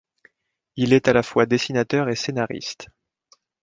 [0.77, 2.89] Il est à la fois dessinateur et scénariste.